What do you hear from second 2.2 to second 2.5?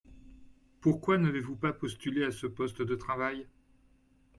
à ce